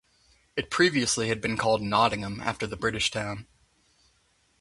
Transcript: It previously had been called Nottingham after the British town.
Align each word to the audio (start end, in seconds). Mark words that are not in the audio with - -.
It 0.55 0.71
previously 0.71 1.27
had 1.27 1.41
been 1.41 1.57
called 1.57 1.83
Nottingham 1.83 2.39
after 2.41 2.65
the 2.65 2.75
British 2.75 3.11
town. 3.11 3.45